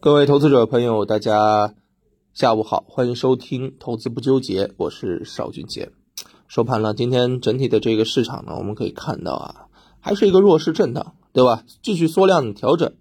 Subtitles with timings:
[0.00, 1.74] 各位投资者朋友，大家
[2.32, 5.90] 下午好，欢迎收听《投资不纠结》，我是邵俊杰。
[6.46, 9.66] 收盘了，今天整体的这个市场呢，我们可以看到啊，
[9.98, 11.64] 还是一个弱势震荡，对吧？
[11.82, 12.92] 继续缩量调整。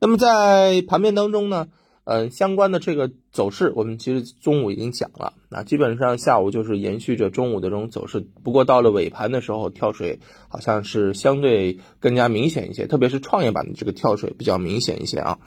[0.00, 1.68] 那么在盘面当中呢，
[2.02, 10.18] 嗯，相关的这个走势，我们其实中午已经讲了，那基本上下午就是延续着中午的这种走势，不过到了尾盘的时候，跳水
[10.48, 15.38] 好像是相对更加明显一些，特别是创业板的这个跳水比较明显一些啊。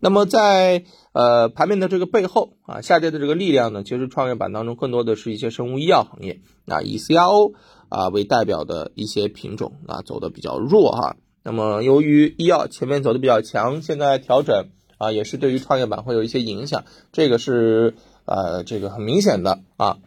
[0.00, 7.54] 那么在呃盘面的这个背后啊，下跌的这个力量呢，其实创业板当中更多的是一些生物医药行业啊，以 CRO
[7.88, 11.16] 啊为代表的一些品种啊走的比较弱哈。
[11.42, 14.68] 那么由于医药前面走的比较强，现在调整
[14.98, 19.98] 啊，也是对于创业板会有一些影响，这个是呃这个很明显的啊。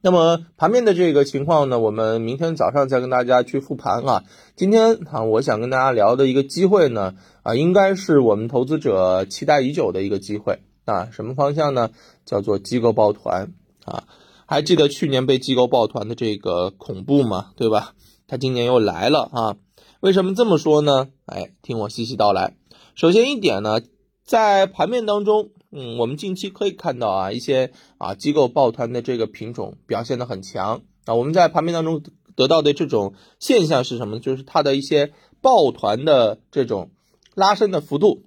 [0.00, 4.22] 那么盘面的这个情况呢，我们明天早上再跟大家去复盘啊。
[4.54, 11.08] 今天啊，我想跟大家聊的一个机会呢，啊，应该是我们投资者期待已久的一个机会啊。
[11.10, 11.90] 什么方向呢？
[12.24, 13.52] 叫做机构抱团
[13.84, 14.04] 啊。
[14.46, 17.50] 还记得去年被机构抱团的这个恐怖吗？
[17.56, 17.94] 对吧？
[18.28, 19.56] 它今年又来了啊。
[19.98, 21.08] 为什么这么说呢？
[21.26, 22.54] 哎，听我细细道来。
[22.94, 23.80] 首先一点呢，
[24.24, 25.50] 在盘面当中。
[25.70, 31.14] 嗯，我们近期可以看到啊，一些啊机构抱团的这个品种表现的很强啊。
[31.14, 32.02] 我们在盘面当中
[32.34, 34.18] 得到的这种现象是什么？
[34.18, 36.90] 就是它的一些抱团的这种
[37.34, 38.24] 拉升的幅度，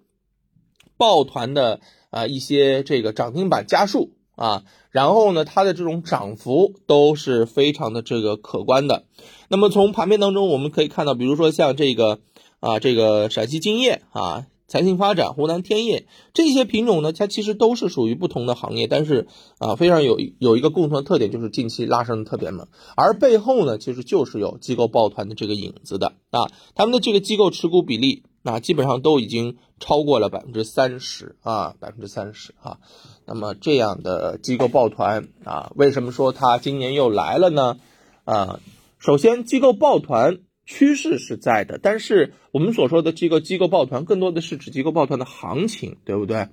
[0.98, 1.80] 抱团的
[2.12, 9.06] 啊一些这个涨停板家数啊，然后呢，它的这种涨幅都是非常的这个可观的。
[9.48, 12.20] 那么从盘面当中我们可以看到，比如说像这个
[12.60, 14.46] 啊这个陕西金业啊。
[14.72, 19.28] 财信发展、湖南天业这些品种呢，它其实都是属于不同的行业，但是
[19.60, 22.70] 啊，非常有有一个共同的特点，就是近期拉升的特别猛。
[22.96, 32.78] 而背后呢，其实就是有机构抱团的这个影子的啊，他们的这个机构持股比例，那基本上都已经超过了百分之三十啊，百分之三十啊。
[33.26, 37.76] 那么这样的机构抱团啊，为什么说它今年又来了呢？
[38.24, 38.62] 啊，
[39.00, 40.40] 首先机构抱团。
[40.66, 46.48] 趋势是在的，但是我们所说的这个机构抱团，更多的是指机构抱团的行情，对不对？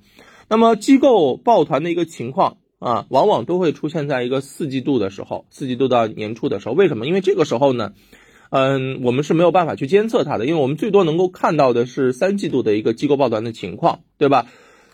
[0.49, 6.75] 那么机构抱团的一个情况啊，往往都会出现在一个四季度的时候，四季度到年初的时候。
[6.75, 7.07] 为什么？
[7.07, 7.93] 因为这个时候呢，
[8.51, 14.47] 嗯，我们是没有办法去监测它的，因为我们最多能够看到的是三季度的一个机构抱团的情况，对吧？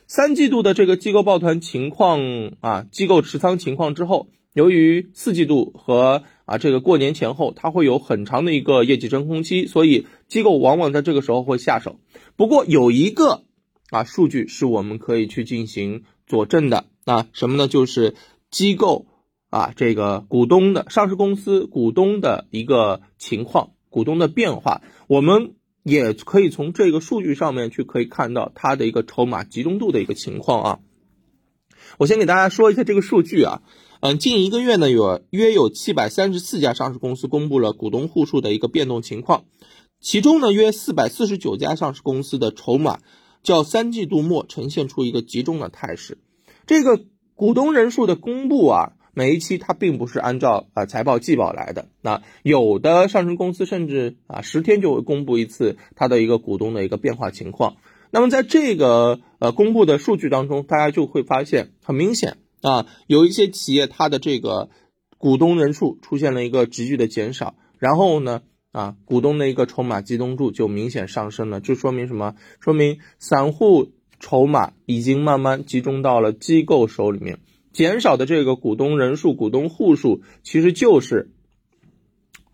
[0.06, 2.20] 三季度的这个机构抱团情况
[2.60, 11.98] 啊，机构持仓情况之后，由于四季度和啊，这个过年前后，它会有很长的一个业绩真空期，所以机构往往在这个时候会下手。
[12.36, 13.42] 不过有一个
[13.90, 17.66] 啊数据是我们可以去进行佐证的啊，什么呢？
[17.66, 18.14] 就是
[18.48, 19.06] 机构
[19.50, 30.78] 啊这个股东的上市公司股东的一个情况，股东的变化，我们也可以从这个数据上面去可以看到它的一个筹码集中度的一个情况啊。
[31.98, 33.62] 我先给大家说一下这个数据啊。
[34.06, 39.46] 嗯，近一个月呢，有约有七百三十四家上市公司公布了股东户数的一个变动情况，
[39.98, 42.98] 其中呢，约四百四十九家上市公司的筹码
[43.42, 46.18] 较三季度末呈现出一个集中的态势。
[46.66, 47.00] 这个
[47.34, 57.76] 股东人数的公布啊，每一期它并不是按照啊财报季报来的，那有的上市公司甚至啊十天就会公布一次它的一个股东的一个变化情况。
[58.10, 62.36] 那么在这个呃公布的数据当中，大家就会发现很明显。
[62.64, 64.70] 啊，有一些企业它的这个
[65.18, 68.40] 股东人数出现了一个急剧的减少，然后呢，
[68.72, 72.36] 啊，股东的一个筹码集中度就明显上升了，这说明什么？
[72.60, 77.38] 说明散户筹码已经慢慢集中到了机构手里面，
[77.74, 81.30] 减少的这个股东人数、股东户数，其实就是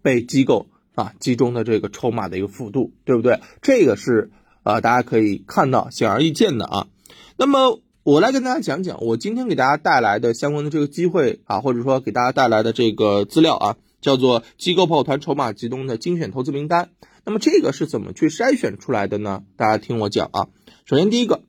[0.03, 0.66] 被机构
[0.97, 3.38] 啊集中的这个筹码的一个幅度，对不对？
[3.62, 4.32] 这个是
[4.65, 6.88] 啊，大家可以看到显而易见的啊，
[7.37, 7.81] 那么。
[8.03, 16.93] 我来跟大家讲讲，我今天给大家带来的相关的这个机会啊，或者说给大家带来的这个资料啊，叫做机构抱团筹码集中的精选投资名单。
[17.27, 19.43] 那么这个是怎么去筛选出来的呢？
[19.56, 20.49] 大家听我讲啊。
[20.87, 21.43] 首先第一个，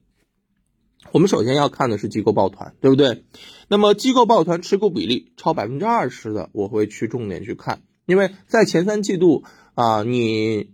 [1.14, 3.24] 我们首先要看的是机构抱团，对不对？
[3.70, 10.70] 那么机构抱团持股比例超百分之二十的，我会去重点去看，因为在前三季度啊，你。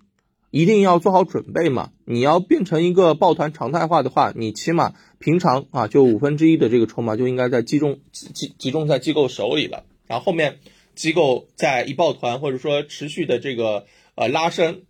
[0.50, 1.92] 一定要做好准备嘛！
[2.06, 9.84] 你要变成一个抱团常态化的话，你起码平常啊，就五分之一的这个筹码就应该在集中集集集中在机构手里了。
[10.08, 10.60] 然后后面
[10.96, 13.86] 机构在一抱团或者说持续的这个
[14.16, 14.84] 呃拉升，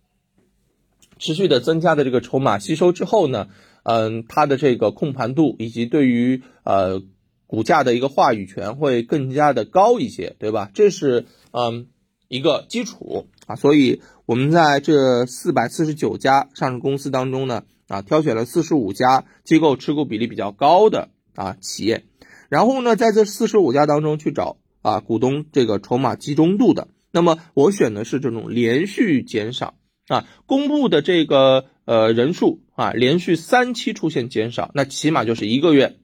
[1.18, 3.48] 持续的增加的这个筹码吸收之后呢，
[3.82, 7.02] 嗯，它的这个控盘度以及对于呃
[7.48, 10.70] 股价的一个话语权会更加的高一些，对吧？
[10.72, 11.88] 这是嗯
[12.28, 14.00] 一个基础啊，所以。
[14.28, 22.04] 我们在这四百四十九家上市公司当中呢，啊，挑选了四十五家机构持股比例比较高的啊企业，
[22.50, 26.88] 然后呢，在这四十五家当中去找啊股东这个筹码集中度的。
[27.10, 29.78] 那么我选的是这种连续减少
[30.08, 35.96] 啊，公布的这个呃人数啊，连续三期出现减少，那起码就是一个月，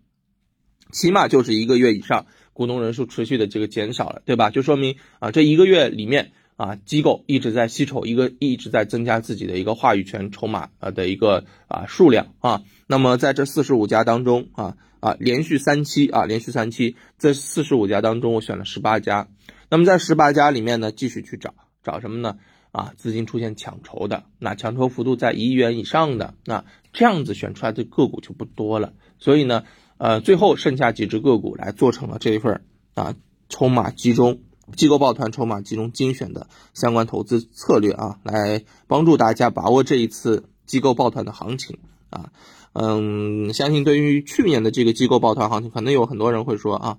[0.93, 2.25] 起码就是一个月以上，
[2.55, 4.49] 股东人数持续的这个减少了，对吧？
[4.49, 6.33] 就说明啊，这一个月里面。
[6.57, 12.63] 啊，机构一直在吸筹，一个一直在增加自己的一个话语权筹码啊的一个啊数量啊。
[12.87, 19.27] 那么在这四十五家当中啊啊，连续三期啊，连续三期，这四十五家当中我选了十八家。
[19.69, 22.39] 那么在十八家里面呢，继续去找找什么呢？
[22.71, 28.93] 啊，资金出现抢筹的，那抢筹幅度在一亿元以上的，那这样子选出来的个股就不多了。
[29.19, 29.65] 所以呢，
[30.05, 32.61] 呃，最后剩下几只个股来做成了这一份
[32.93, 33.15] 啊
[33.49, 34.41] 筹码集中。
[34.77, 41.79] 机构抱团筹码集中精选的相关投资策略啊，来帮助大家把握这一次机构抱团的行情
[42.11, 42.33] 啊。
[42.75, 46.99] 嗯，相信对于去年的这个机构抱团行情，可能有很多人会说啊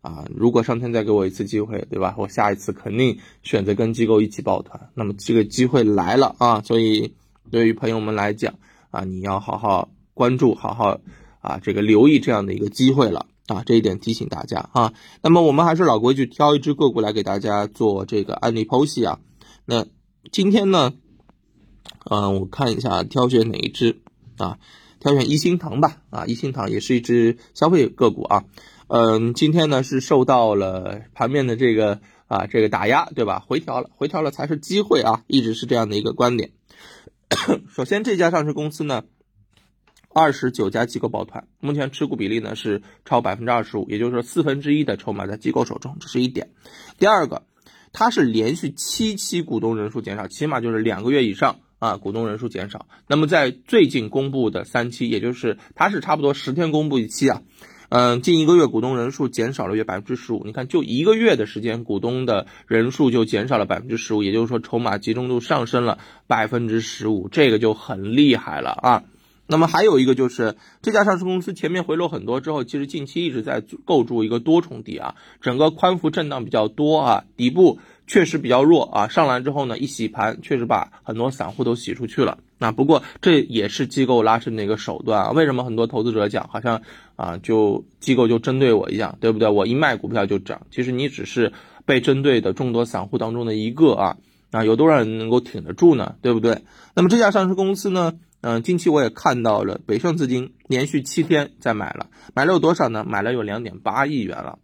[0.00, 2.16] 啊，如果上天再给我一次机会，对吧？
[2.18, 4.90] 我下一次肯定选择跟机构一起抱团。
[4.94, 7.14] 那么这个机会来了啊，所以
[7.52, 8.54] 对于朋友们来讲
[8.90, 11.00] 啊，你要好好关注，好好
[11.40, 13.26] 啊这个留意这样的一个机会了。
[13.46, 14.92] 啊，这一点提醒大家啊。
[15.24, 19.18] 那么我们还是老规矩，挑一只个股来给大家做这个案例剖析啊。
[19.64, 19.86] 那
[20.30, 20.92] 今天呢，
[22.08, 24.02] 嗯，我看一下挑选哪一只
[24.36, 24.60] 啊？
[25.00, 25.96] 挑选一心堂吧。
[26.10, 28.44] 啊，一心堂也是一只消费个股啊。
[28.86, 33.42] 嗯，今天呢是受到了盘面的这个啊这个打压，对吧？
[33.44, 36.52] 回调了，回调了才是机会啊，一直是这样的一个观点。
[37.74, 39.02] 首先，这家上市公司呢。
[40.12, 46.50] 二十九家机构抱团，目前持股比例呢是超百分之二十五，也就是说四分之一的筹码在机构手中，这是一点。
[46.98, 47.42] 第二个，
[47.92, 52.86] 它是连续七期股东人数减少，起码就是两个月以上啊，股东人数减少。
[53.06, 57.42] 那么在最近公布的三期，也就是它是差不多十天公布一期啊，
[57.88, 60.42] 嗯，近一个月股东人数减少了约百分之十五。
[60.44, 69.04] 你看，就一个月的时间，股东的人数就减少了百分之十五，也就是说筹码集中度上升了百分之十五，这个就很厉害了啊。
[69.50, 82.38] 那么还有一个就是这家上市公司前面回落很多之后，其实近期一直在构筑一个多重底啊，整个宽幅震荡比较多啊，底部确实比较弱啊，上来之后呢一洗盘，确实把很多散户都洗出去了。
[82.58, 85.30] 那不过这也是机构拉升的一个手段啊。
[85.32, 86.82] 为什么很多投资者讲好像
[87.16, 89.48] 啊就机构就针对我一样，对不对？
[89.48, 91.52] 我一卖股票就涨，其实你只是
[91.84, 94.16] 被针对的众多散户当中的一个啊，
[94.50, 96.16] 啊有多少人能够挺得住呢？
[96.22, 96.64] 对不对？
[96.94, 98.14] 那么这家上市公司呢？
[98.42, 103.04] 嗯，近期我也看到了北上资金连续七天在买了，买了有多少呢？
[103.06, 104.58] 买了有两点八亿元了。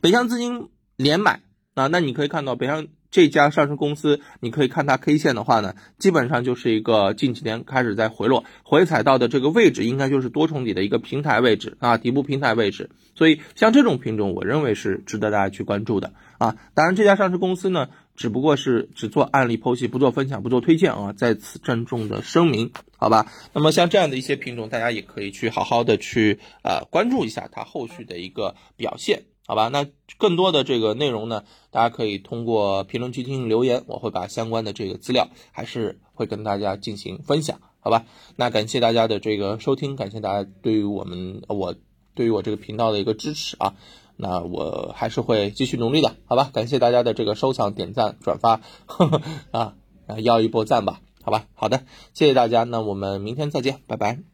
[0.00, 1.42] 北向资金连买
[1.74, 12.88] 啊，那你可以看到北向这家上市公司，你可以看它 K 线的话呢，基本上就是一个近几天开始在回落，回踩到的这个位置应该就是多重底的一个平台位置啊，底部平台位置。
[13.14, 16.56] 所以像这种品种，我认为是值得大家去关注的啊。
[16.72, 17.90] 当然，这家上市公司呢。
[18.16, 23.32] 只不过是只做案例剖析，不做分享，不做推荐啊，在此郑重的声明，好吧？
[23.52, 29.68] 那么像这样的一些品种，大家也可以去好好的去呃关注一下它后续的一个表现，好吧？
[29.68, 38.06] 那更多的这个内容呢，大家可以通过评论区进行留言，我会把相关的这个资料还是会跟大家进行分享，好吧？
[38.36, 41.74] 那感谢大家的这个收听，感谢大家对于我们我
[42.14, 43.74] 对于我这个频道的一个支持啊。
[44.16, 46.50] 那我还是会继续努力的，好吧？
[46.52, 49.74] 感谢大家的这个收藏、点赞、转发，呵 呵啊，
[50.22, 51.46] 要一波赞吧，好吧？
[51.54, 54.33] 好的，谢谢大家，那我们明天再见，拜拜。